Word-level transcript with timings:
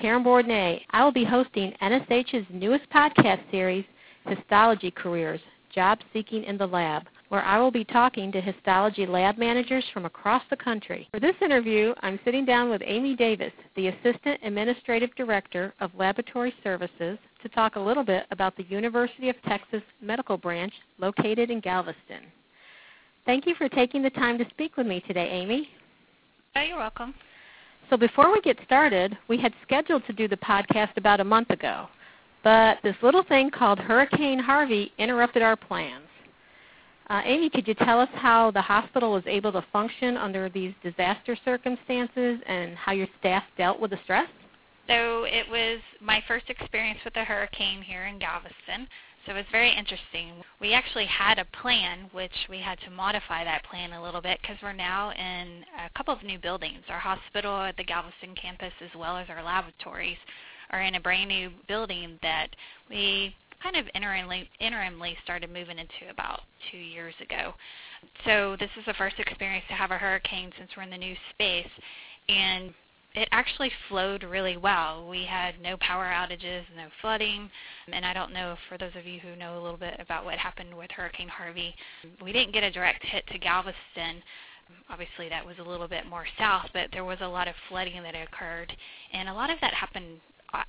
Karen 0.00 0.24
Bourdonnais. 0.24 0.80
I 0.90 1.04
will 1.04 1.12
be 1.12 1.24
hosting 1.24 1.74
NSH's 1.82 2.46
newest 2.50 2.88
podcast 2.90 3.42
series, 3.50 3.84
Histology 4.26 4.90
Careers 4.90 5.40
Job 5.74 5.98
Seeking 6.12 6.44
in 6.44 6.56
the 6.56 6.66
Lab, 6.66 7.04
where 7.28 7.42
I 7.42 7.58
will 7.60 7.70
be 7.70 7.84
talking 7.84 8.32
to 8.32 8.40
histology 8.40 9.06
lab 9.06 9.38
managers 9.38 9.84
from 9.92 10.06
across 10.06 10.42
the 10.50 10.56
country. 10.56 11.06
For 11.12 11.20
this 11.20 11.36
interview, 11.42 11.94
I'm 12.00 12.18
sitting 12.24 12.44
down 12.44 12.70
with 12.70 12.82
Amy 12.84 13.14
Davis, 13.14 13.52
the 13.76 13.88
Assistant 13.88 14.40
Administrative 14.42 15.14
Director 15.16 15.74
of 15.80 15.94
Laboratory 15.96 16.54
Services, 16.64 17.18
to 17.42 17.48
talk 17.50 17.76
a 17.76 17.80
little 17.80 18.04
bit 18.04 18.24
about 18.30 18.56
the 18.56 18.64
University 18.64 19.28
of 19.28 19.36
Texas 19.46 19.82
Medical 20.00 20.36
Branch 20.36 20.72
located 20.98 21.50
in 21.50 21.60
Galveston. 21.60 22.24
Thank 23.26 23.46
you 23.46 23.54
for 23.54 23.68
taking 23.68 24.02
the 24.02 24.10
time 24.10 24.38
to 24.38 24.48
speak 24.50 24.76
with 24.76 24.86
me 24.86 25.00
today, 25.06 25.28
Amy. 25.28 25.68
Oh, 26.56 26.62
you're 26.62 26.78
welcome. 26.78 27.14
So 27.90 27.96
before 27.96 28.32
we 28.32 28.40
get 28.40 28.56
started, 28.64 29.18
we 29.26 29.36
had 29.36 29.52
scheduled 29.64 30.06
to 30.06 30.12
do 30.12 30.28
the 30.28 30.36
podcast 30.36 30.96
about 30.96 31.18
a 31.18 31.24
month 31.24 31.50
ago, 31.50 31.88
but 32.44 32.78
this 32.84 32.94
little 33.02 33.24
thing 33.24 33.50
called 33.50 33.80
Hurricane 33.80 34.38
Harvey 34.38 34.92
interrupted 34.96 35.42
our 35.42 35.56
plans. 35.56 36.06
Uh, 37.08 37.20
Amy, 37.24 37.50
could 37.50 37.66
you 37.66 37.74
tell 37.74 37.98
us 37.98 38.08
how 38.14 38.52
the 38.52 38.62
hospital 38.62 39.10
was 39.10 39.24
able 39.26 39.50
to 39.50 39.64
function 39.72 40.16
under 40.16 40.48
these 40.48 40.72
disaster 40.84 41.36
circumstances 41.44 42.38
and 42.46 42.76
how 42.76 42.92
your 42.92 43.08
staff 43.18 43.42
dealt 43.58 43.80
with 43.80 43.90
the 43.90 43.98
stress? 44.04 44.28
So 44.86 45.24
it 45.24 45.50
was 45.50 45.80
my 46.00 46.22
first 46.28 46.48
experience 46.48 47.00
with 47.04 47.16
a 47.16 47.24
hurricane 47.24 47.82
here 47.82 48.06
in 48.06 48.20
Galveston. 48.20 48.86
So 49.26 49.32
it 49.32 49.36
was 49.36 49.44
very 49.52 49.70
interesting. 49.76 50.42
We 50.60 50.72
actually 50.72 51.06
had 51.06 51.38
a 51.38 51.44
plan, 51.60 52.08
which 52.12 52.32
we 52.48 52.58
had 52.58 52.78
to 52.80 52.90
modify 52.90 53.44
that 53.44 53.64
plan 53.64 53.92
a 53.92 54.02
little 54.02 54.22
bit 54.22 54.38
because 54.40 54.56
we're 54.62 54.72
now 54.72 55.10
in 55.10 55.64
a 55.78 55.90
couple 55.96 56.14
of 56.14 56.22
new 56.22 56.38
buildings. 56.38 56.82
Our 56.88 56.98
hospital 56.98 57.60
at 57.60 57.76
the 57.76 57.84
Galveston 57.84 58.34
campus, 58.34 58.72
as 58.80 58.90
well 58.98 59.18
as 59.18 59.28
our 59.28 59.42
laboratories, 59.42 60.16
are 60.70 60.82
in 60.82 60.94
a 60.94 61.00
brand 61.00 61.28
new 61.28 61.50
building 61.68 62.18
that 62.22 62.48
we 62.88 63.34
kind 63.62 63.76
of 63.76 63.84
interimly, 63.94 64.48
interimly 64.60 65.14
started 65.22 65.52
moving 65.52 65.78
into 65.78 66.10
about 66.10 66.40
two 66.70 66.78
years 66.78 67.14
ago. 67.20 67.52
So 68.24 68.56
this 68.58 68.70
is 68.78 68.86
the 68.86 68.94
first 68.94 69.18
experience 69.18 69.64
to 69.68 69.74
have 69.74 69.90
a 69.90 69.98
hurricane 69.98 70.50
since 70.56 70.70
we're 70.76 70.84
in 70.84 70.90
the 70.90 70.96
new 70.96 71.14
space. 71.34 71.68
And 72.28 72.72
it 73.14 73.28
actually 73.32 73.70
flowed 73.88 74.22
really 74.22 74.56
well. 74.56 75.08
We 75.08 75.24
had 75.24 75.60
no 75.60 75.76
power 75.78 76.04
outages, 76.04 76.62
no 76.76 76.86
flooding, 77.00 77.50
and 77.92 78.04
I 78.04 78.12
don't 78.12 78.32
know 78.32 78.56
for 78.68 78.78
those 78.78 78.94
of 78.96 79.06
you 79.06 79.18
who 79.18 79.36
know 79.36 79.58
a 79.58 79.62
little 79.62 79.78
bit 79.78 79.94
about 79.98 80.24
what 80.24 80.38
happened 80.38 80.76
with 80.76 80.90
Hurricane 80.90 81.28
Harvey, 81.28 81.74
we 82.22 82.32
didn't 82.32 82.52
get 82.52 82.62
a 82.62 82.70
direct 82.70 83.04
hit 83.04 83.26
to 83.28 83.38
Galveston. 83.38 84.22
Obviously, 84.88 85.28
that 85.28 85.44
was 85.44 85.56
a 85.58 85.68
little 85.68 85.88
bit 85.88 86.06
more 86.06 86.24
south, 86.38 86.68
but 86.72 86.88
there 86.92 87.04
was 87.04 87.18
a 87.20 87.26
lot 87.26 87.48
of 87.48 87.54
flooding 87.68 88.00
that 88.02 88.14
occurred, 88.14 88.72
and 89.12 89.28
a 89.28 89.34
lot 89.34 89.50
of 89.50 89.58
that 89.60 89.74
happened 89.74 90.20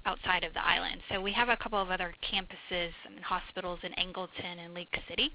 outside 0.05 0.44
of 0.44 0.53
the 0.53 0.66
island. 0.66 1.02
So 1.11 1.22
we 1.22 1.31
have 1.33 1.50
a 1.50 1.58
couple 1.58 1.81
of 1.81 1.89
other 1.89 2.14
campuses 2.31 2.92
and 3.05 3.20
hospitals 3.23 3.80
in 3.83 3.92
Angleton 3.94 4.64
and 4.64 4.73
League 4.73 4.88
City 5.09 5.31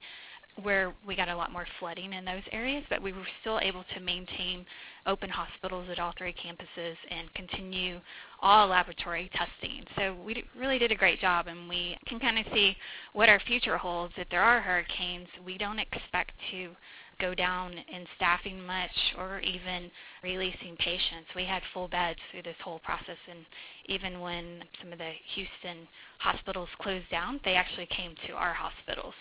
where 0.62 0.94
we 1.06 1.14
got 1.14 1.28
a 1.28 1.36
lot 1.36 1.52
more 1.52 1.66
flooding 1.78 2.12
in 2.12 2.24
those 2.24 2.42
areas, 2.50 2.84
but 2.88 3.02
we 3.02 3.12
were 3.12 3.26
still 3.40 3.60
able 3.60 3.84
to 3.94 4.00
maintain 4.00 4.64
open 5.06 5.28
hospitals 5.28 5.86
at 5.90 5.98
all 5.98 6.14
three 6.16 6.34
campuses 6.34 6.96
and 7.10 7.32
continue 7.34 8.00
all 8.40 8.68
laboratory 8.68 9.30
testing. 9.34 9.84
So 9.96 10.16
we 10.24 10.44
really 10.58 10.78
did 10.78 10.92
a 10.92 10.96
great 10.96 11.20
job, 11.20 11.46
and 11.46 11.68
we 11.68 11.96
can 12.06 12.18
kind 12.18 12.38
of 12.38 12.46
see 12.52 12.76
what 13.12 13.28
our 13.28 13.40
future 13.40 13.76
holds. 13.76 14.14
If 14.16 14.28
there 14.30 14.42
are 14.42 14.60
hurricanes, 14.60 15.28
we 15.44 15.58
don't 15.58 15.78
expect 15.78 16.32
to 16.52 16.70
go 17.18 17.34
down 17.34 17.72
in 17.72 18.04
staffing 18.16 18.64
much 18.66 18.90
or 19.18 19.40
even 19.40 19.90
releasing 20.22 20.76
patients. 20.78 21.28
We 21.34 21.44
had 21.44 21.62
full 21.72 21.88
beds 21.88 22.18
through 22.30 22.42
this 22.42 22.56
whole 22.62 22.80
process, 22.80 23.16
and 23.30 23.44
even 23.86 24.20
when 24.20 24.62
some 24.82 24.92
of 24.92 24.98
the 24.98 25.12
Houston 25.34 25.88
hospitals 26.18 26.68
closed 26.80 27.08
down, 27.10 27.40
they 27.44 27.54
actually 27.54 27.86
came 27.86 28.14
to 28.26 28.32
our 28.34 28.52
hospitals. 28.52 29.14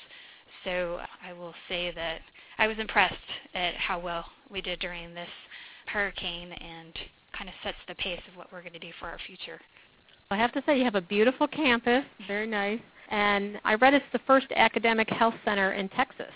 So 0.66 1.00
I 1.24 1.32
will 1.34 1.54
say 1.70 1.92
that 1.92 2.20
I 2.58 2.68
was 2.68 2.78
impressed 2.80 3.16
at 3.54 3.76
how 3.76 4.00
well 4.00 4.26
we 4.52 4.62
did 4.62 4.80
during 4.80 5.14
this 5.14 5.30
hurricane 5.88 6.52
and 6.52 6.94
kind 7.38 7.50
of 7.50 7.56
sets 7.64 7.78
the 7.88 7.96
pace 7.96 8.22
of 8.30 8.38
what 8.38 8.52
we're 8.52 8.62
going 8.62 8.74
to 8.74 8.80
do 8.80 8.92
for 9.00 9.08
our 9.08 9.20
future. 9.26 9.60
I 10.32 10.38
have 10.38 10.52
to 10.54 10.64
say, 10.66 10.78
you 10.78 10.84
have 10.84 10.96
a 10.96 11.02
beautiful 11.02 11.48
campus, 11.48 12.04
very 12.28 12.48
nice, 12.48 12.80
and 13.10 13.60
I 13.64 13.76
read 13.76 13.94
it's 13.94 14.06
the 14.12 14.20
first 14.26 14.48
academic 14.56 15.08
health 15.10 15.36
center 15.46 15.74
in 15.74 15.88
Texas. 15.90 16.34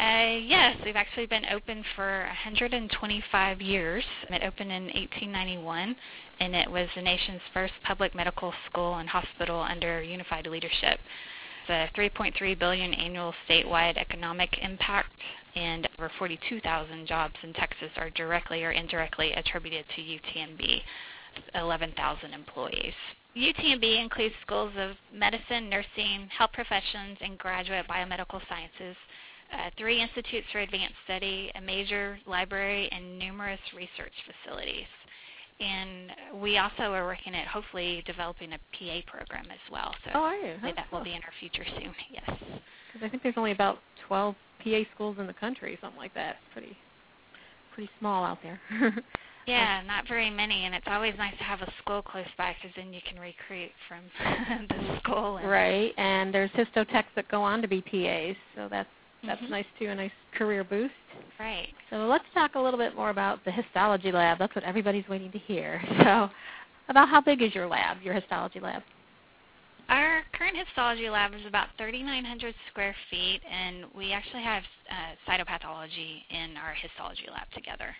Uh, 0.00 0.38
yes, 0.42 0.76
we've 0.82 0.96
actually 0.96 1.26
been 1.26 1.44
open 1.52 1.84
for 1.94 2.24
125 2.26 3.60
years. 3.60 4.02
It 4.30 4.42
opened 4.42 4.72
in 4.72 4.84
1891, 4.84 5.94
and 6.40 6.54
it 6.54 6.70
was 6.70 6.88
the 6.96 7.02
nation's 7.02 7.42
first 7.52 7.74
public 7.84 8.14
medical 8.14 8.54
school 8.70 8.94
and 8.94 9.06
hospital 9.06 9.60
under 9.60 10.02
unified 10.02 10.46
leadership. 10.46 10.98
The 11.70 11.86
3.3 11.96 12.58
billion 12.58 12.92
annual 12.94 13.32
statewide 13.48 13.96
economic 13.96 14.58
impact 14.60 15.12
and 15.54 15.88
over 15.96 16.10
42,000 16.18 17.06
jobs 17.06 17.36
in 17.44 17.52
Texas 17.52 17.90
are 17.96 18.10
directly 18.10 18.64
or 18.64 18.72
indirectly 18.72 19.34
attributed 19.34 19.84
to 19.94 20.02
UTMB, 20.02 20.82
11,000 21.54 22.34
employees. 22.34 22.92
UTMB 23.36 24.02
includes 24.02 24.34
schools 24.44 24.72
of 24.76 24.96
medicine, 25.14 25.70
nursing, 25.70 26.28
health 26.36 26.50
professions, 26.54 27.18
and 27.20 27.38
graduate 27.38 27.86
biomedical 27.86 28.40
sciences 28.48 28.96
uh, 29.52 29.70
three 29.78 30.02
institutes 30.02 30.48
for 30.50 30.58
advanced 30.58 30.96
study, 31.04 31.52
a 31.54 31.60
major 31.60 32.18
library, 32.26 32.88
and 32.90 33.16
numerous 33.16 33.60
research 33.76 34.14
facilities. 34.26 34.86
And 35.60 36.40
we 36.42 36.56
also 36.56 36.84
are 36.84 37.04
working 37.04 37.34
at 37.34 37.46
hopefully 37.46 38.02
developing 38.06 38.52
a 38.52 38.58
PA 38.58 39.00
program 39.06 39.44
as 39.50 39.60
well. 39.70 39.94
So 40.04 40.10
oh, 40.14 40.20
are 40.20 40.36
you? 40.36 40.54
that 40.62 40.90
will 40.90 41.04
be 41.04 41.10
in 41.10 41.22
our 41.22 41.32
future 41.38 41.64
soon. 41.76 41.94
Yes. 42.10 42.38
Because 42.92 43.06
I 43.06 43.08
think 43.08 43.22
there's 43.22 43.36
only 43.36 43.52
about 43.52 43.78
12 44.08 44.34
PA 44.64 44.80
schools 44.94 45.16
in 45.20 45.26
the 45.26 45.32
country, 45.32 45.78
something 45.80 45.98
like 45.98 46.14
that. 46.14 46.36
Pretty, 46.52 46.76
pretty 47.74 47.90
small 48.00 48.24
out 48.24 48.38
there. 48.42 48.60
yeah, 49.46 49.82
not 49.86 50.08
very 50.08 50.28
many, 50.28 50.64
and 50.64 50.74
it's 50.74 50.86
always 50.88 51.14
nice 51.16 51.36
to 51.38 51.44
have 51.44 51.60
a 51.60 51.72
school 51.82 52.02
close 52.02 52.26
by 52.36 52.54
because 52.60 52.74
then 52.76 52.92
you 52.92 53.00
can 53.08 53.20
recruit 53.20 53.70
from 53.86 54.00
the 54.68 54.98
school. 54.98 55.36
And 55.36 55.48
right, 55.48 55.92
and 55.98 56.34
there's 56.34 56.50
histotechs 56.50 57.12
that 57.14 57.28
go 57.28 57.42
on 57.42 57.62
to 57.62 57.68
be 57.68 57.80
PAs, 57.80 58.36
so 58.56 58.68
that's 58.68 58.88
that's 59.24 59.40
mm-hmm. 59.40 59.52
nice 59.52 59.66
too, 59.78 59.86
a 59.86 59.94
nice 59.94 60.10
career 60.36 60.64
boost. 60.64 60.94
Right. 61.40 61.72
So 61.88 61.96
let's 61.96 62.24
talk 62.34 62.54
a 62.54 62.58
little 62.60 62.78
bit 62.78 62.94
more 62.94 63.08
about 63.08 63.42
the 63.46 63.50
histology 63.50 64.12
lab. 64.12 64.38
That's 64.38 64.54
what 64.54 64.62
everybody's 64.62 65.08
waiting 65.08 65.32
to 65.32 65.38
hear. 65.38 65.82
So, 66.04 66.28
about 66.88 67.08
how 67.08 67.20
big 67.20 67.40
is 67.40 67.54
your 67.54 67.68
lab, 67.68 67.98
your 68.02 68.12
histology 68.12 68.58
lab? 68.58 68.82
Our 69.88 70.22
current 70.32 70.56
histology 70.56 71.08
lab 71.08 71.32
is 71.34 71.46
about 71.46 71.68
3,900 71.78 72.52
square 72.68 72.96
feet, 73.10 73.40
and 73.48 73.84
we 73.96 74.12
actually 74.12 74.42
have 74.42 74.64
uh, 74.90 75.30
cytopathology 75.30 76.22
in 76.30 76.56
our 76.56 76.74
histology 76.74 77.28
lab 77.30 77.48
together. 77.54 77.94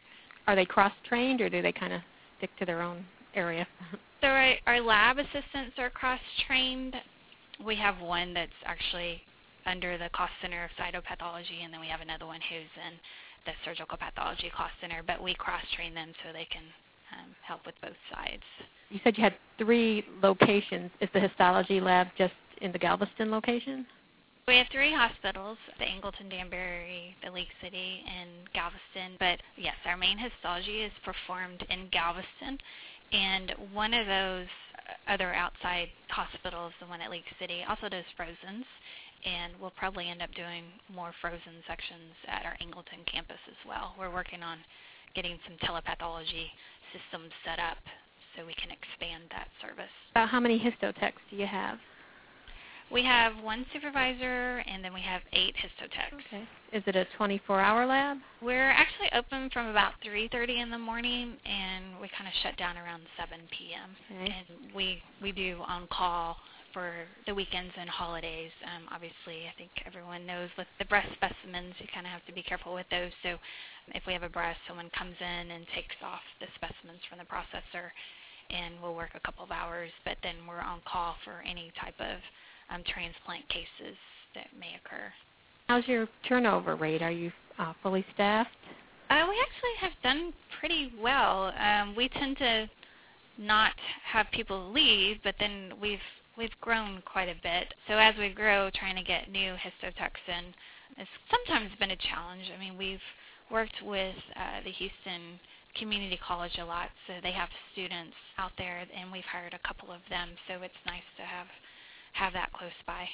Are 0.49 0.57
they 0.57 0.65
cross-trained, 0.65 1.41
or 1.41 1.49
do 1.49 1.63
they 1.63 1.71
kind 1.71 1.93
of 1.93 2.01
stick 2.39 2.51
to 2.59 2.67
their 2.67 2.83
own 2.83 3.05
area? 3.37 3.65
so 4.21 4.27
our, 4.27 4.55
our 4.67 4.81
lab 4.81 5.19
assistants 5.19 5.79
are 5.79 5.91
cross-trained. 5.91 6.97
We 7.65 7.77
have 7.77 8.01
one 8.01 8.35
that's 8.35 8.51
actually 8.67 9.23
under 9.67 9.99
the 9.99 10.09
cost 10.11 10.33
center 10.43 10.65
of 10.65 10.71
cytopathology, 10.81 11.63
and 11.63 11.73
then 11.73 11.81
we 11.81 11.87
have 11.87 12.01
another 12.01 12.27
one 12.27 12.41
who's 12.49 12.71
in 12.87 12.99
the 13.47 13.53
surgical 13.65 13.99
pathology 13.99 14.51
cost 14.55 14.73
center. 14.81 15.03
But 15.07 15.23
we 15.23 15.35
cross 15.35 15.63
train 15.75 15.95
them 15.95 16.13
so 16.23 16.33
they 16.33 16.49
can 16.51 16.65
um, 17.19 17.31
help 17.43 17.67
with 17.67 17.75
both 17.81 17.99
sides. 18.13 18.43
You 18.91 19.01
said 19.05 19.17
you 19.17 19.25
had 19.25 19.35
three 19.59 20.05
locations. 20.23 20.91
Is 21.01 21.09
the 21.13 21.21
histology 21.21 21.81
lab 21.81 22.09
just 22.19 22.35
in 22.61 22.73
the 22.73 22.79
Galveston 22.79 23.31
location? 23.31 23.87
We 24.49 24.57
have 24.57 24.67
three 24.73 24.93
hospitals: 24.93 25.59
the 25.79 25.85
Angleton, 25.85 26.29
Danbury, 26.29 27.15
the 27.25 27.31
League 27.31 27.53
City, 27.63 28.03
and 28.09 28.31
Galveston. 28.53 29.17
But 29.19 29.41
yes, 29.57 29.77
our 29.85 29.97
main 29.97 30.19
histology 30.19 30.83
is 30.83 30.93
performed 31.05 31.65
in 31.71 31.89
Galveston, 31.93 32.59
and 33.13 33.55
one 33.73 33.95
of 33.95 34.07
those 34.07 34.49
other 35.07 35.33
outside 35.35 35.89
hospitals, 36.09 36.73
the 36.81 36.87
one 36.87 37.01
at 37.01 37.11
League 37.11 37.23
City, 37.39 37.65
also 37.69 37.89
does 37.89 38.05
frozens 38.17 38.67
and 39.25 39.53
we'll 39.61 39.75
probably 39.77 40.09
end 40.09 40.23
up 40.23 40.33
doing 40.35 40.65
more 40.93 41.13
frozen 41.21 41.63
sections 41.67 42.15
at 42.29 42.45
our 42.45 42.57
Angleton 42.63 43.05
campus 43.07 43.41
as 43.49 43.61
well. 43.67 43.95
We're 43.99 44.13
working 44.13 44.43
on 44.43 44.59
getting 45.15 45.39
some 45.47 45.57
telepathology 45.67 46.51
systems 46.93 47.33
set 47.45 47.59
up 47.59 47.79
so 48.37 48.47
we 48.47 48.55
can 48.55 48.71
expand 48.71 49.25
that 49.31 49.49
service. 49.61 49.93
About 50.13 50.29
how 50.29 50.41
many 50.41 50.59
histotechs 50.59 51.21
do 51.31 51.37
you 51.37 51.47
have? 51.47 51.79
We 52.91 53.05
have 53.05 53.35
one 53.43 53.65
supervisor 53.73 54.65
and 54.67 54.85
then 54.85 54.93
we 54.93 55.01
have 55.03 55.23
eight 55.33 55.55
histotechs. 55.55 56.19
Okay. 56.27 56.43
Is 56.73 56.83
it 56.87 56.97
a 56.97 57.07
24-hour 57.19 57.87
lab? 57.87 58.19
We're 58.43 58.71
actually 58.71 59.09
open 59.15 59.49
from 59.53 59.69
about 59.69 59.93
3:30 60.05 60.61
in 60.61 60.71
the 60.71 60.79
morning 60.79 61.37
and 61.45 62.01
we 62.01 62.09
kind 62.17 62.27
of 62.27 62.35
shut 62.43 62.57
down 62.57 62.77
around 62.77 63.03
7 63.17 63.39
p.m. 63.57 63.91
Okay. 64.11 64.35
And 64.35 64.75
we 64.75 65.01
we 65.23 65.31
do 65.31 65.61
on 65.69 65.87
call 65.93 66.37
for 66.73 66.93
the 67.27 67.35
weekends 67.35 67.73
and 67.79 67.89
holidays. 67.89 68.51
Um, 68.65 68.89
obviously, 68.93 69.47
I 69.47 69.55
think 69.57 69.71
everyone 69.87 70.27
knows 70.27 70.49
with 70.57 70.67
the 70.79 70.85
breast 70.87 71.09
specimens, 71.15 71.75
you 71.79 71.87
kind 71.93 72.07
of 72.07 72.13
have 72.13 72.25
to 72.27 72.33
be 72.33 72.43
careful 72.43 72.75
with 72.75 72.87
those. 72.91 73.11
So, 73.23 73.37
if 73.95 74.03
we 74.07 74.13
have 74.13 74.23
a 74.23 74.29
breast, 74.29 74.59
someone 74.69 74.91
comes 74.97 75.17
in 75.21 75.51
and 75.51 75.67
takes 75.75 75.97
off 76.03 76.23
the 76.41 76.47
specimens 76.55 77.01
from 77.09 77.19
the 77.19 77.29
processor, 77.29 77.91
and 78.51 78.75
we'll 78.83 78.95
work 78.95 79.11
a 79.15 79.21
couple 79.21 79.45
of 79.45 79.51
hours, 79.51 79.91
but 80.05 80.17
then 80.23 80.37
we're 80.47 80.61
on 80.61 80.81
call 80.87 81.17
for 81.25 81.43
any 81.49 81.73
type 81.81 81.99
of 81.99 82.19
um, 82.71 82.83
transplant 82.87 83.49
cases 83.49 83.97
that 84.35 84.47
may 84.59 84.79
occur. 84.79 85.11
How's 85.69 85.87
your 85.87 86.09
turnover 86.29 86.77
rate? 86.77 87.03
Are 87.03 87.11
you 87.11 87.33
uh, 87.59 87.73
fully 87.83 88.05
staffed? 88.15 88.51
Uh, 89.11 89.27
we 89.29 89.37
actually 89.43 89.77
have 89.81 89.93
done 90.03 90.33
pretty 90.59 90.93
well. 91.01 91.53
Um, 91.59 91.97
we 91.97 92.09
tend 92.09 92.39
to 92.39 92.71
not 93.39 93.73
have 94.05 94.27
people 94.33 94.71
leave, 94.73 95.19
but 95.25 95.35
then 95.41 95.73
we've 95.81 95.99
we've 96.37 96.55
grown 96.61 97.03
quite 97.05 97.29
a 97.29 97.35
bit. 97.43 97.73
So 97.89 97.95
as 97.95 98.15
we 98.19 98.31
grow, 98.31 98.71
trying 98.75 98.97
to 98.97 99.03
get 99.03 99.31
new 99.31 99.55
histotechs 99.55 100.25
in 100.29 100.55
has 100.97 101.07
sometimes 101.31 101.71
been 101.79 101.93
a 101.93 101.97
challenge. 101.97 102.51
I 102.55 102.59
mean, 102.59 102.77
we've 102.77 103.03
worked 103.51 103.77
with 103.85 104.17
uh, 104.37 104.61
the 104.65 104.71
Houston 104.71 105.39
Community 105.79 106.19
College 106.27 106.59
a 106.61 106.65
lot, 106.65 106.91
so 107.07 107.15
they 107.23 107.33
have 107.33 107.49
students 107.73 108.15
out 108.39 108.53
there, 108.59 108.85
and 108.95 109.11
we've 109.13 109.25
hired 109.25 109.55
a 109.55 109.67
couple 109.67 109.93
of 109.93 110.01
them. 110.11 110.31
So 110.49 110.63
it's 110.63 110.75
nice 110.87 111.07
to 111.17 111.23
have 111.23 111.47
have 112.13 112.33
that 112.33 112.53
close 112.53 112.75
by. 112.87 113.09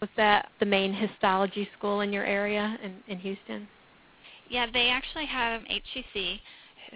Was 0.00 0.10
that 0.16 0.48
the 0.60 0.66
main 0.66 0.92
histology 0.92 1.68
school 1.78 2.00
in 2.00 2.12
your 2.12 2.24
area 2.24 2.78
in, 2.82 2.96
in 3.08 3.18
Houston? 3.20 3.66
Yeah, 4.50 4.66
they 4.70 4.88
actually 4.88 5.24
have 5.26 5.62
HCC 5.62 6.40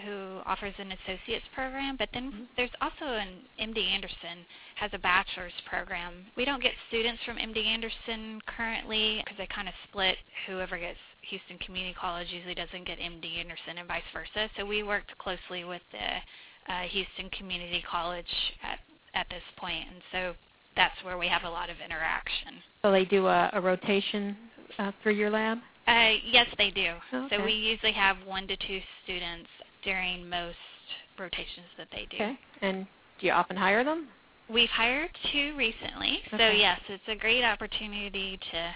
who 0.04 0.40
offers 0.44 0.75
an 0.78 0.93
associate's 0.93 1.44
program, 1.54 1.96
but 1.96 2.08
then 2.12 2.31
mm-hmm. 2.31 2.43
there's 2.56 2.70
also 2.81 3.04
an 3.04 3.28
MD 3.60 3.87
Anderson 3.88 4.44
has 4.76 4.90
a 4.93 4.98
bachelor's 4.98 5.52
program. 5.69 6.26
We 6.37 6.44
don't 6.44 6.62
get 6.62 6.72
students 6.88 7.22
from 7.25 7.37
MD 7.37 7.64
Anderson 7.64 8.40
currently 8.46 9.22
because 9.25 9.38
they 9.38 9.46
kind 9.46 9.69
of 9.69 9.75
split. 9.88 10.16
Whoever 10.46 10.78
gets 10.78 10.98
Houston 11.31 11.58
Community 11.58 11.94
College 11.98 12.28
usually 12.31 12.54
doesn't 12.54 12.87
get 12.87 12.98
MD 12.98 13.38
Anderson 13.38 13.78
and 13.78 13.88
vice 13.88 14.06
versa. 14.12 14.50
So 14.56 14.66
we 14.66 14.82
worked 14.82 15.16
closely 15.19 15.64
with 15.64 15.82
the 15.93 16.72
uh, 16.72 16.82
Houston 16.82 17.31
Community 17.31 17.82
College 17.88 18.26
at 18.62 18.78
at 19.14 19.26
this 19.31 19.43
point, 19.56 19.84
and 19.90 20.02
so 20.12 20.34
that's 20.76 20.94
where 21.02 21.16
we 21.16 21.26
have 21.26 21.44
a 21.44 21.48
lot 21.48 21.70
of 21.70 21.76
interaction. 21.82 22.60
So 22.82 22.93
they 22.93 23.06
do 23.06 23.26
a, 23.26 23.48
a 23.54 23.60
rotation 23.60 24.37
uh, 24.78 24.93
through 25.02 25.14
your 25.14 25.31
lab. 25.31 25.58
Uh, 25.88 26.10
yes, 26.31 26.46
they 26.58 26.70
do. 26.70 26.93
Okay. 27.14 27.37
So 27.37 27.44
we 27.44 27.52
usually 27.52 27.93
have 27.93 28.16
one 28.26 28.46
to 28.48 28.56
two 28.56 28.81
students 29.04 29.48
during 29.87 30.29
most 30.29 30.56
rotations 31.19 31.67
that 31.79 31.88
they 31.93 32.06
do. 32.11 32.17
Okay. 32.17 32.38
And 32.61 32.87
do 33.19 33.27
you 33.27 33.33
often 33.33 33.56
hire 33.56 33.85
them? 33.85 34.09
We've 34.53 34.69
hired 34.69 35.09
two 35.33 35.55
recently. 35.56 36.21
Okay. 36.33 36.37
So 36.37 36.50
yes, 36.50 36.79
it's 36.88 37.03
a 37.09 37.17
great 37.17 37.43
opportunity 37.43 38.38
to 38.53 38.75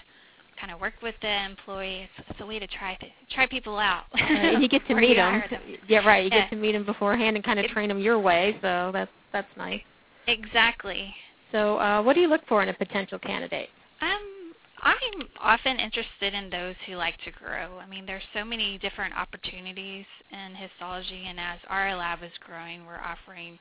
kind 0.59 0.73
of 0.73 0.81
work 0.81 0.95
with 1.03 1.15
the 1.21 1.45
employees. 1.45 2.09
It's 2.29 2.41
a 2.41 2.47
way 2.47 2.59
to 2.59 2.67
try 2.67 2.95
to 2.95 3.07
try 3.35 3.47
people 3.47 3.79
out. 3.79 4.05
Right. 4.15 4.31
And 4.31 4.63
you 4.63 4.69
get 4.69 4.87
to 4.89 4.95
meet 4.95 5.17
them. 5.17 5.43
them. 5.51 5.61
Yeah, 5.89 6.07
right. 6.07 6.25
You 6.25 6.31
yeah. 6.33 6.43
get 6.43 6.51
to 6.51 6.57
meet 6.57 6.73
them 6.73 6.87
beforehand 6.87 7.37
and 7.37 7.45
kind 7.45 7.59
of 7.59 7.67
train 7.67 7.89
them 7.89 8.01
your 8.01 8.19
way. 8.19 8.57
So 8.63 8.91
that's 8.93 9.11
that's 9.33 9.49
nice. 9.57 9.83
Exactly. 10.27 11.13
So, 11.53 11.79
uh, 11.79 12.03
what 12.03 12.15
do 12.15 12.21
you 12.21 12.29
look 12.29 12.43
for 12.49 12.63
in 12.63 12.69
a 12.69 12.75
potential 12.75 13.19
candidate? 13.19 13.69
Um, 14.01 14.40
I'm 14.83 15.29
often 15.41 15.79
interested 15.79 16.35
in 16.35 16.51
those 16.51 16.75
who 16.87 16.95
like 16.95 17.17
to 17.25 17.31
grow. 17.31 17.79
I 17.79 17.87
mean, 17.87 18.07
there's 18.07 18.23
so 18.35 18.45
many 18.45 18.79
different 18.79 19.15
opportunities 19.15 20.07
in 20.31 20.55
histology, 20.55 21.25
and 21.27 21.39
as 21.39 21.59
our 21.69 21.95
lab 21.97 22.23
is 22.23 22.33
growing, 22.45 22.87
we're 22.87 22.99
offering 22.99 23.59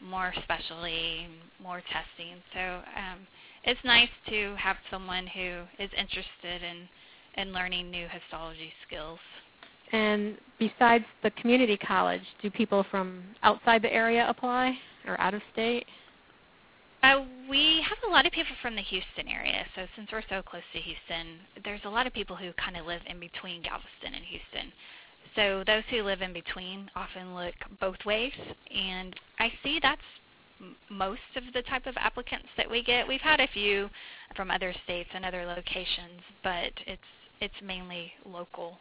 more 0.00 0.32
specialty, 0.42 1.26
more 1.62 1.82
testing. 1.92 2.36
So 2.54 2.60
um, 2.60 3.26
it's 3.64 3.80
nice 3.84 4.08
to 4.28 4.54
have 4.56 4.76
someone 4.90 5.26
who 5.26 5.62
is 5.78 5.90
interested 5.96 6.62
in 6.62 6.88
in 7.36 7.52
learning 7.52 7.90
new 7.90 8.06
histology 8.08 8.72
skills. 8.86 9.18
And 9.92 10.36
besides 10.58 11.04
the 11.22 11.30
community 11.32 11.76
college, 11.76 12.22
do 12.42 12.50
people 12.50 12.84
from 12.90 13.22
outside 13.42 13.82
the 13.82 13.92
area 13.92 14.28
apply 14.28 14.76
or 15.06 15.20
out 15.20 15.34
of 15.34 15.42
state? 15.52 15.86
Uh, 17.02 17.24
we 17.50 17.84
have 17.88 17.98
a 18.08 18.10
lot 18.10 18.26
of 18.26 18.32
people 18.32 18.54
from 18.62 18.76
the 18.76 18.82
Houston 18.82 19.28
area. 19.28 19.64
So 19.74 19.86
since 19.96 20.08
we're 20.12 20.22
so 20.28 20.42
close 20.42 20.62
to 20.72 20.78
Houston, 20.78 21.38
there's 21.64 21.80
a 21.84 21.90
lot 21.90 22.06
of 22.06 22.12
people 22.12 22.36
who 22.36 22.52
kind 22.52 22.76
of 22.76 22.86
live 22.86 23.02
in 23.06 23.18
between 23.18 23.62
Galveston 23.62 24.14
and 24.14 24.24
Houston. 24.24 24.72
So 25.34 25.64
those 25.66 25.82
who 25.90 26.02
live 26.02 26.22
in 26.22 26.32
between 26.32 26.90
often 26.94 27.34
look 27.34 27.54
both 27.80 27.96
ways, 28.04 28.32
and 28.74 29.14
I 29.38 29.50
see 29.62 29.80
that's 29.82 30.00
most 30.90 31.20
of 31.36 31.42
the 31.54 31.62
type 31.62 31.86
of 31.86 31.96
applicants 31.96 32.48
that 32.56 32.70
we 32.70 32.84
get. 32.84 33.08
We've 33.08 33.20
had 33.20 33.40
a 33.40 33.48
few 33.48 33.88
from 34.36 34.50
other 34.50 34.72
states 34.84 35.08
and 35.14 35.24
other 35.24 35.44
locations, 35.44 36.22
but 36.44 36.72
it's 36.86 37.02
it's 37.40 37.54
mainly 37.64 38.12
local. 38.24 38.78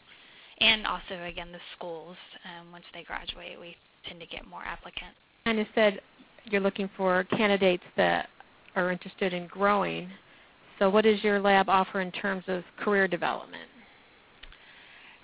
And 0.59 0.85
also, 0.85 1.23
again, 1.23 1.51
the 1.51 1.59
schools. 1.75 2.15
Um, 2.45 2.71
once 2.71 2.85
they 2.93 3.01
graduate, 3.01 3.59
we 3.59 3.75
tend 4.07 4.19
to 4.19 4.27
get 4.27 4.45
more 4.47 4.61
applicants. 4.61 5.17
And 5.45 5.65
said 5.73 6.01
you're 6.45 6.61
looking 6.61 6.89
for 6.97 7.23
candidates 7.25 7.83
that 7.97 8.29
are 8.75 8.91
interested 8.91 9.33
in 9.33 9.47
growing. 9.47 10.09
So, 10.79 10.89
what 10.89 11.03
does 11.03 11.23
your 11.23 11.39
lab 11.39 11.69
offer 11.69 12.01
in 12.01 12.11
terms 12.11 12.43
of 12.47 12.63
career 12.77 13.07
development? 13.07 13.69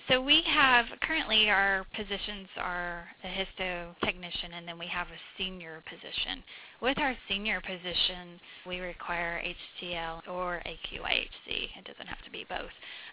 So 0.10 0.22
we 0.22 0.42
have 0.46 0.86
currently 1.02 1.50
our 1.50 1.86
positions 1.94 2.48
are 2.56 3.04
a 3.25 3.28
histo 3.28 3.94
technician 4.06 4.54
and 4.54 4.66
then 4.66 4.80
we 4.80 4.88
have 4.88 5.08
a 5.08 5.19
senior 5.38 5.84
position. 5.90 6.42
With 6.81 6.98
our 6.98 7.14
senior 7.28 7.60
position, 7.60 8.40
we 8.66 8.80
require 8.80 9.42
HTL 9.44 10.22
or 10.30 10.62
a 10.66 10.80
QIHC. 10.88 11.48
It 11.48 11.84
doesn't 11.84 12.08
have 12.08 12.24
to 12.24 12.31
be 12.31 12.46
both. 12.48 12.72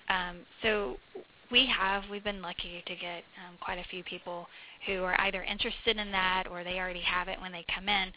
Um, 0.08 0.42
so 0.62 0.96
we 1.54 1.66
have 1.66 2.02
we've 2.10 2.24
been 2.24 2.42
lucky 2.42 2.82
to 2.84 2.96
get 2.96 3.22
um, 3.38 3.54
quite 3.60 3.78
a 3.78 3.84
few 3.88 4.02
people 4.02 4.48
who 4.88 5.04
are 5.04 5.14
either 5.20 5.44
interested 5.44 5.96
in 5.98 6.10
that 6.10 6.48
or 6.50 6.64
they 6.64 6.80
already 6.80 7.00
have 7.00 7.28
it 7.28 7.40
when 7.40 7.52
they 7.52 7.64
come 7.72 7.88
in. 7.88 8.08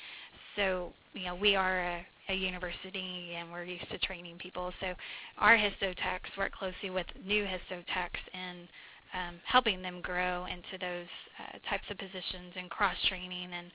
So 0.56 0.92
you 1.14 1.26
know 1.26 1.36
we 1.36 1.56
are 1.56 1.82
a, 1.82 2.06
a 2.30 2.34
university 2.34 3.36
and 3.38 3.52
we're 3.52 3.64
used 3.64 3.88
to 3.92 4.00
training 4.00 4.40
people. 4.40 4.74
So 4.80 4.96
our 5.38 5.56
histotechs 5.56 6.36
work 6.36 6.52
closely 6.52 6.90
with 6.90 7.06
new 7.28 7.44
histotechs 7.44 8.26
and 8.34 8.68
um, 9.14 9.36
helping 9.46 9.84
them 9.84 10.02
grow 10.02 10.46
into 10.46 10.80
those 10.82 11.06
uh, 11.38 11.60
types 11.70 11.86
of 11.92 11.98
positions 12.00 12.54
and 12.56 12.72
cross 12.72 12.96
training 13.08 13.50
and 13.54 13.68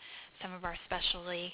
some 0.43 0.53
of 0.53 0.65
our 0.65 0.75
specialty 0.87 1.53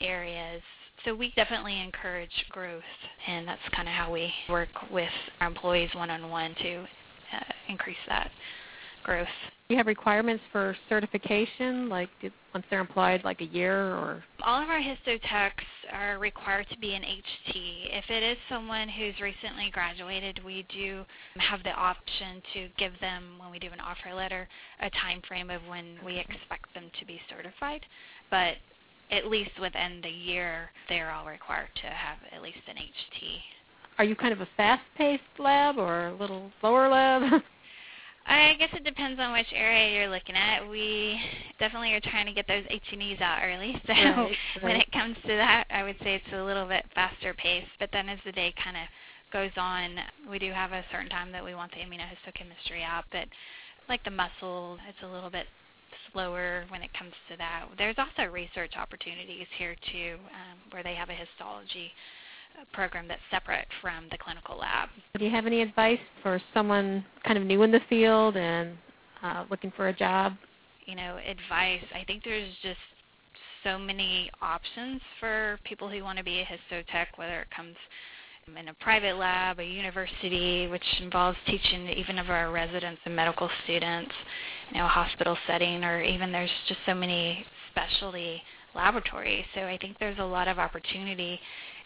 areas. 0.00 0.62
So 1.04 1.12
we 1.12 1.32
definitely 1.34 1.80
encourage 1.80 2.30
growth, 2.50 2.82
and 3.26 3.46
that's 3.48 3.60
kind 3.74 3.88
of 3.88 3.94
how 3.94 4.12
we 4.12 4.32
work 4.48 4.68
with 4.92 5.10
our 5.40 5.48
employees 5.48 5.90
one 5.94 6.10
on 6.10 6.30
one 6.30 6.54
to 6.62 6.86
increase 7.68 7.96
that 8.08 8.30
growth. 9.04 9.26
Do 9.68 9.74
you 9.74 9.78
have 9.78 9.86
requirements 9.86 10.42
for 10.50 10.76
certification, 10.88 11.88
like 11.88 12.08
once 12.54 12.64
they're 12.70 12.80
employed, 12.80 13.22
like 13.24 13.40
a 13.40 13.46
year 13.46 13.94
or? 13.94 14.24
All 14.42 14.62
of 14.62 14.68
our 14.68 14.80
histotechs 14.80 15.68
are 15.92 16.18
required 16.18 16.66
to 16.70 16.78
be 16.78 16.94
an 16.94 17.02
HT. 17.02 17.54
If 17.54 18.10
it 18.10 18.22
is 18.22 18.36
someone 18.48 18.88
who's 18.88 19.14
recently 19.20 19.70
graduated, 19.72 20.42
we 20.44 20.66
do 20.72 21.04
have 21.36 21.62
the 21.64 21.70
option 21.72 22.42
to 22.54 22.68
give 22.78 22.92
them, 23.00 23.38
when 23.38 23.50
we 23.50 23.58
do 23.58 23.68
an 23.68 23.80
offer 23.80 24.14
letter, 24.14 24.48
a 24.80 24.90
time 24.90 25.20
frame 25.28 25.50
of 25.50 25.60
when 25.68 25.98
we 26.04 26.18
expect 26.18 26.72
them 26.74 26.90
to 26.98 27.06
be 27.06 27.20
certified. 27.28 27.84
But 28.30 28.56
at 29.10 29.26
least 29.26 29.52
within 29.60 30.00
the 30.02 30.08
year, 30.08 30.70
they're 30.88 31.10
all 31.10 31.26
required 31.26 31.68
to 31.82 31.88
have 31.88 32.18
at 32.32 32.42
least 32.42 32.58
an 32.68 32.76
HT. 32.76 33.38
Are 33.98 34.04
you 34.04 34.14
kind 34.14 34.32
of 34.32 34.40
a 34.40 34.48
fast-paced 34.56 35.22
lab 35.38 35.76
or 35.76 36.08
a 36.08 36.14
little 36.14 36.50
slower 36.60 36.88
lab? 36.88 37.42
I 38.28 38.54
guess 38.58 38.68
it 38.74 38.84
depends 38.84 39.18
on 39.18 39.32
which 39.32 39.46
area 39.54 39.94
you're 39.94 40.10
looking 40.10 40.36
at. 40.36 40.68
We 40.68 41.18
definitely 41.58 41.94
are 41.94 42.00
trying 42.00 42.26
to 42.26 42.32
get 42.32 42.46
those 42.46 42.64
H&Es 42.68 43.20
out 43.20 43.40
early. 43.42 43.80
So 43.86 43.92
right, 43.94 44.16
right. 44.16 44.62
when 44.62 44.76
it 44.76 44.90
comes 44.92 45.16
to 45.22 45.28
that, 45.28 45.64
I 45.70 45.82
would 45.82 45.96
say 46.02 46.16
it's 46.16 46.34
a 46.34 46.44
little 46.44 46.66
bit 46.66 46.84
faster 46.94 47.32
paced. 47.34 47.72
But 47.80 47.88
then 47.92 48.08
as 48.08 48.18
the 48.26 48.32
day 48.32 48.52
kind 48.62 48.76
of 48.76 48.84
goes 49.32 49.50
on, 49.56 49.96
we 50.30 50.38
do 50.38 50.52
have 50.52 50.72
a 50.72 50.84
certain 50.92 51.08
time 51.08 51.32
that 51.32 51.44
we 51.44 51.54
want 51.54 51.72
the 51.72 51.78
immunohistochemistry 51.78 52.84
out. 52.84 53.04
But 53.10 53.28
like 53.88 54.04
the 54.04 54.10
muscle, 54.10 54.76
it's 54.88 55.02
a 55.02 55.06
little 55.06 55.30
bit 55.30 55.46
slower 56.12 56.64
when 56.68 56.82
it 56.82 56.92
comes 56.92 57.12
to 57.30 57.36
that. 57.38 57.66
There's 57.78 57.96
also 57.98 58.30
research 58.30 58.72
opportunities 58.76 59.46
here 59.56 59.74
too, 59.90 60.16
um, 60.32 60.58
where 60.70 60.82
they 60.82 60.94
have 60.94 61.08
a 61.08 61.14
histology 61.14 61.92
program 62.72 63.08
that's 63.08 63.20
separate 63.30 63.66
from 63.80 64.06
the 64.10 64.18
clinical 64.18 64.56
lab. 64.58 64.88
Do 65.18 65.24
you 65.24 65.30
have 65.30 65.46
any 65.46 65.62
advice 65.62 65.98
for 66.22 66.40
someone 66.54 67.04
kind 67.24 67.38
of 67.38 67.44
new 67.44 67.62
in 67.62 67.70
the 67.70 67.80
field 67.88 68.36
and 68.36 68.76
uh, 69.22 69.44
looking 69.50 69.72
for 69.76 69.88
a 69.88 69.92
job? 69.92 70.34
You 70.84 70.94
know, 70.94 71.18
advice. 71.18 71.84
I 71.94 72.04
think 72.06 72.24
there's 72.24 72.52
just 72.62 72.78
so 73.64 73.78
many 73.78 74.30
options 74.40 75.00
for 75.20 75.58
people 75.64 75.88
who 75.88 76.02
want 76.02 76.18
to 76.18 76.24
be 76.24 76.40
a 76.40 76.44
histotech, 76.44 77.06
whether 77.16 77.40
it 77.40 77.48
comes 77.54 77.76
in 78.56 78.68
a 78.68 78.74
private 78.74 79.16
lab, 79.16 79.58
a 79.58 79.64
university, 79.64 80.66
which 80.68 80.84
involves 81.02 81.36
teaching 81.46 81.86
even 81.88 82.18
of 82.18 82.30
our 82.30 82.50
residents 82.50 83.00
and 83.04 83.14
medical 83.14 83.50
students, 83.64 84.12
you 84.70 84.78
know, 84.78 84.86
a 84.86 84.88
hospital 84.88 85.36
setting, 85.46 85.84
or 85.84 86.02
even 86.02 86.32
there's 86.32 86.50
just 86.66 86.80
so 86.86 86.94
many 86.94 87.44
specialty 87.70 88.42
laboratories. 88.78 89.44
So 89.54 89.60
I 89.62 89.76
think 89.76 89.98
there's 89.98 90.18
a 90.18 90.24
lot 90.24 90.48
of 90.48 90.58
opportunity 90.58 91.38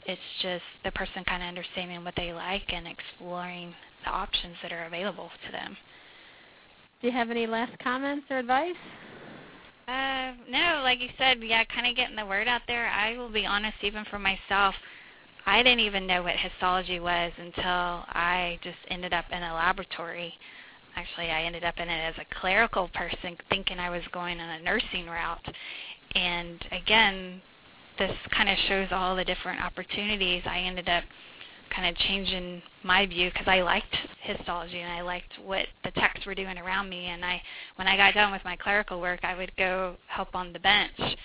it's 0.06 0.20
just 0.40 0.64
the 0.84 0.90
person 0.92 1.25
kind 1.25 1.42
of 1.42 1.49
understanding 1.49 2.04
what 2.04 2.14
they 2.16 2.32
like 2.32 2.72
and 2.72 2.87
exploring 2.87 3.75
the 4.04 4.11
options 4.11 4.56
that 4.62 4.72
are 4.72 4.87
available 4.87 5.30
to 5.46 5.52
them. 5.52 5.76
Do 7.00 7.08
you 7.08 7.12
have 7.12 7.30
any 7.30 7.46
last 7.46 7.78
comments 7.78 8.26
or 8.30 8.38
advice? 8.38 8.75
Uh, 9.88 10.32
no, 10.49 10.80
like 10.82 11.00
you 11.00 11.08
said, 11.18 11.38
yeah, 11.42 11.64
kind 11.64 11.87
of 11.87 11.96
getting 11.96 12.16
the 12.16 12.26
word 12.26 12.49
out 12.49 12.62
there. 12.66 12.87
I 12.88 13.16
will 13.16 13.30
be 13.30 13.46
honest, 13.46 13.76
even 13.82 14.04
for 14.11 14.18
myself, 14.18 14.75
I 15.44 15.62
didn't 15.62 15.80
even 15.80 16.06
know 16.06 16.22
what 16.22 16.37
histology 16.37 17.00
was 17.00 17.32
until 17.37 17.64
I 17.64 18.58
just 18.62 18.78
ended 18.88 19.12
up 19.12 19.25
in 19.32 19.42
a 19.42 19.54
laboratory. 19.54 20.34
Actually, 20.94 21.30
I 21.30 21.42
ended 21.42 21.64
up 21.64 21.78
in 21.78 21.88
it 21.88 21.99
as 21.99 22.14
a 22.18 22.40
clerical 22.40 22.88
person, 22.94 23.37
thinking 23.50 23.78
I 23.78 23.90
was 23.90 24.02
going 24.12 24.38
on 24.40 24.49
a 24.49 24.62
nursing 24.62 25.06
route. 25.06 25.54
And 26.14 26.64
again, 26.71 27.40
this 27.99 28.16
kind 28.31 28.49
of 28.49 28.57
shows 28.69 28.88
all 28.90 29.16
the 29.16 29.25
different 29.25 29.62
opportunities. 29.62 30.42
I 30.47 30.61
ended 30.61 30.88
up 30.88 31.04
kind 31.75 31.88
of 31.88 31.97
changing 32.02 32.62
my 32.83 33.07
view 33.07 33.31
because 33.31 33.49
I 33.49 33.62
liked 33.62 33.97
histology 34.21 34.81
and 34.81 34.92
I 34.92 35.00
liked 35.00 35.33
what 35.42 35.66
the 35.85 35.90
techs 35.92 36.26
were 36.26 36.35
doing 36.35 36.59
around 36.59 36.88
me. 36.88 37.07
And 37.07 37.25
I, 37.25 37.40
when 37.76 37.88
I 37.88 37.97
got 37.97 38.14
done 38.14 38.33
with 38.33 38.45
my 38.45 38.57
clerical 38.57 39.00
work, 39.00 39.21
I 39.23 39.35
would 39.35 39.57
go 39.57 39.97
help 40.07 40.35
on 40.35 40.52
the 40.52 40.59
bench. 40.59 41.16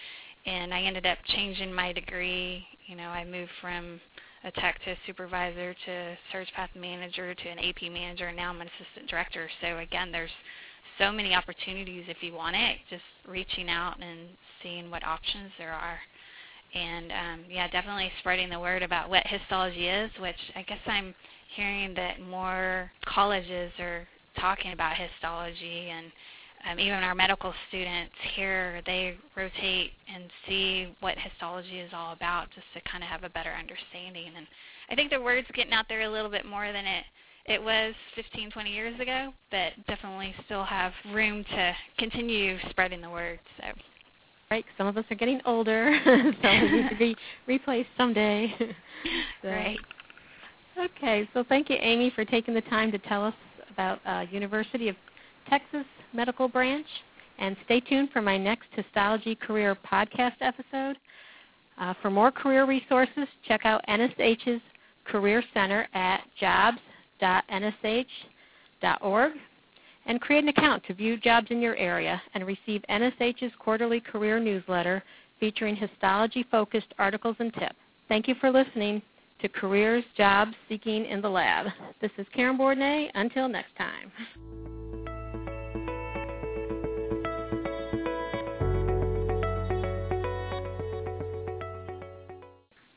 And 0.46 0.74
I 0.74 0.82
ended 0.82 1.06
up 1.06 1.18
changing 1.26 1.74
my 1.74 1.92
degree. 1.92 2.66
You 2.86 2.96
know, 2.96 3.10
I 3.10 3.26
moved 3.26 3.52
from 3.60 4.00
a 4.44 4.52
tech 4.52 4.82
to 4.86 4.92
a 4.92 4.98
supervisor 5.06 5.76
to 5.86 6.18
surge 6.32 6.52
path 6.56 6.70
manager 6.76 7.34
to 7.34 7.50
an 7.50 7.60
AP 7.60 7.92
manager, 7.92 8.28
and 8.28 8.38
now 8.38 8.50
I'm 8.50 8.62
an 8.62 8.70
assistant 8.80 9.10
director. 9.10 9.50
So 9.62 9.80
again, 9.80 10.12
there's 10.12 10.32
so 11.00 11.12
many 11.12 11.34
opportunities 11.34 12.06
if 12.08 12.18
you 12.22 12.34
want 12.34 12.56
it. 12.56 12.78
Just 12.90 13.04
reaching 13.28 13.70
out 13.70 14.02
and 14.02 14.30
seeing 14.62 14.90
what 14.90 15.04
options 15.04 15.52
there 15.58 15.74
are 15.74 16.00
and 16.74 17.12
um, 17.12 17.46
yeah, 17.50 17.68
definitely 17.70 18.12
spreading 18.20 18.50
the 18.50 18.60
word 18.60 18.84
about 18.84 19.10
what 19.10 19.26
histology 19.26 19.88
is, 19.88 20.12
which 20.20 20.36
I 20.56 20.64
guess 20.64 20.80
I'm 20.86 21.16
hearing 21.56 21.94
that 21.96 22.22
more 22.22 22.92
colleges 23.06 23.72
are 23.80 24.08
talking 24.40 24.74
about 24.74 24.96
histology, 24.96 25.90
and 25.90 26.12
um, 26.70 26.80
even 26.80 27.04
our 27.04 27.16
medical 27.16 27.54
students 27.70 28.14
here, 28.36 28.82
they 28.86 29.16
rotate 29.36 29.92
and 30.14 30.26
see 30.48 30.96
what 31.00 31.18
histology 31.18 31.80
is 31.80 31.92
all 31.94 32.14
about, 32.14 32.48
just 32.54 32.68
to 32.74 32.92
kind 32.92 33.04
of 33.04 33.10
have 33.10 33.24
a 33.24 33.30
better 33.30 33.52
understanding. 33.52 34.32
And 34.36 34.46
I 34.90 34.96
think 34.96 35.12
the 35.12 35.22
word's 35.22 35.48
getting 35.54 35.74
out 35.74 35.86
there 35.88 36.02
a 36.02 36.10
little 36.10 36.30
bit 36.30 36.46
more 36.46 36.72
than 36.72 36.86
it 36.86 37.06
it 37.48 37.62
was 37.62 37.94
15, 38.16 38.52
20 38.52 38.70
years 38.70 39.00
ago, 39.00 39.32
but 39.52 39.72
definitely 39.88 40.36
still 40.46 40.64
have 40.64 40.92
room 41.14 41.44
to 41.44 41.74
continue 41.98 42.58
spreading 42.70 43.02
the 43.02 43.10
word. 43.10 43.40
So 43.58 43.64
right? 44.52 44.66
Some 44.78 44.88
of 44.88 44.98
us 44.98 45.06
are 45.12 45.16
getting 45.16 45.42
older, 45.46 46.00
so 46.06 46.50
we 46.50 46.72
need 46.72 46.90
to 46.90 46.96
be 46.98 47.16
replaced 47.48 47.90
someday. 47.98 48.54
so. 49.42 49.50
Right. 49.50 49.80
Okay, 50.78 51.28
so 51.34 51.44
thank 51.50 51.70
you, 51.70 51.78
Amy, 51.80 52.12
for 52.14 52.24
taking 52.24 52.54
the 52.54 52.62
time 52.62 52.92
to 52.92 53.00
tell 53.00 53.26
us 53.26 53.34
about 53.72 54.00
uh, 54.06 54.26
University 54.32 54.90
of 54.90 54.96
Texas 55.50 55.86
Medical 56.14 56.48
Branch. 56.48 56.86
And 57.40 57.56
stay 57.66 57.80
tuned 57.80 58.10
for 58.12 58.22
my 58.22 58.38
next 58.38 58.68
Histology 58.72 59.36
Career 59.36 59.78
podcast 59.92 60.36
episode. 60.42 60.98
Uh, 61.80 61.94
for 62.02 62.10
more 62.10 62.32
career 62.32 62.66
resources, 62.66 63.28
check 63.48 63.62
out 63.64 63.82
NSH's 63.88 64.62
Career 65.06 65.44
Center 65.54 65.88
at 65.94 66.22
jobs.nsh.org 67.20 69.32
and 70.06 70.22
create 70.22 70.44
an 70.44 70.50
account 70.50 70.84
to 70.86 70.94
view 70.94 71.18
jobs 71.18 71.48
in 71.50 71.62
your 71.62 71.76
area 71.76 72.22
and 72.34 72.46
receive 72.46 72.82
NSH's 72.90 73.52
quarterly 73.60 74.00
career 74.00 74.40
newsletter 74.40 75.04
featuring 75.40 75.76
histology-focused 75.76 76.94
articles 76.98 77.36
and 77.40 77.54
tips. 77.54 77.76
Thank 78.08 78.28
you 78.28 78.36
for 78.40 78.50
listening 78.50 79.02
to 79.42 79.50
Careers 79.50 80.04
Jobs 80.16 80.54
Seeking 80.68 81.06
in 81.06 81.22
the 81.22 81.30
Lab. 81.30 81.68
This 82.02 82.12
is 82.18 82.26
Karen 82.34 82.58
Bourdonnais. 82.58 83.12
Until 83.14 83.48
next 83.48 83.76
time. 83.78 84.12